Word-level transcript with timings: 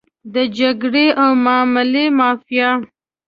د 0.33 0.35
جګړې 0.57 1.05
او 1.21 1.31
معاملې 1.45 2.05
مافیا. 2.19 2.69